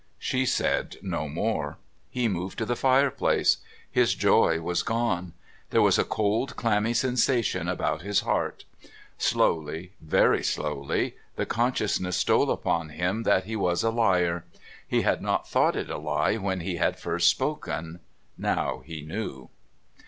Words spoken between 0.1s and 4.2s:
She said no more; he moved to the fireplace. His